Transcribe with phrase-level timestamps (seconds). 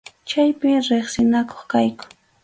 [0.29, 2.05] Chaypim riqsinakuq kayku.